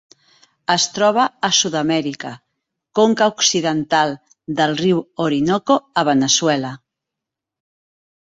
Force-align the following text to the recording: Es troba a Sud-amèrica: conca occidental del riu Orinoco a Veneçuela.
Es 0.75 0.85
troba 0.93 1.23
a 1.47 1.49
Sud-amèrica: 1.57 2.29
conca 3.01 3.27
occidental 3.33 4.15
del 4.61 4.75
riu 4.79 5.03
Orinoco 5.25 5.77
a 6.03 6.05
Veneçuela. 6.11 6.73